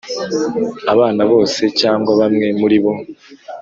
Abana 0.93 1.21
bose 1.31 1.61
cyangwa 1.79 2.11
bamwe 2.19 2.47
muri 2.59 2.77
bo 2.83 2.93